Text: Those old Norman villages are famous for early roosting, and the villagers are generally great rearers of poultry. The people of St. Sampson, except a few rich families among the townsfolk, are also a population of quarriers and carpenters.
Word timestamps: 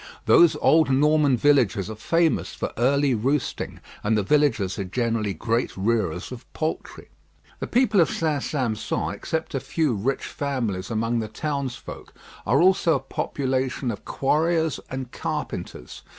Those 0.25 0.55
old 0.61 0.89
Norman 0.89 1.37
villages 1.37 1.87
are 1.87 1.93
famous 1.95 2.55
for 2.55 2.73
early 2.75 3.13
roosting, 3.13 3.79
and 4.03 4.17
the 4.17 4.23
villagers 4.23 4.79
are 4.79 4.83
generally 4.83 5.35
great 5.35 5.77
rearers 5.77 6.31
of 6.31 6.51
poultry. 6.53 7.09
The 7.59 7.67
people 7.67 8.01
of 8.01 8.09
St. 8.09 8.41
Sampson, 8.41 9.11
except 9.13 9.53
a 9.53 9.59
few 9.59 9.93
rich 9.93 10.25
families 10.25 10.89
among 10.89 11.19
the 11.19 11.27
townsfolk, 11.27 12.15
are 12.47 12.63
also 12.63 12.95
a 12.95 12.99
population 12.99 13.91
of 13.91 14.03
quarriers 14.03 14.79
and 14.89 15.11
carpenters. 15.11 16.01